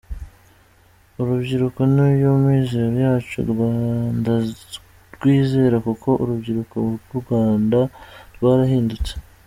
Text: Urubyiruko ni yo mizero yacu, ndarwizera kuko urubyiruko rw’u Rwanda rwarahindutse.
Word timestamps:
Urubyiruko 1.19 1.79
ni 1.95 2.05
yo 2.21 2.31
mizero 2.43 2.95
yacu, 3.05 3.37
ndarwizera 4.19 5.77
kuko 5.87 6.07
urubyiruko 6.23 6.75
rw’u 7.03 7.19
Rwanda 7.23 7.79
rwarahindutse. 8.35 9.13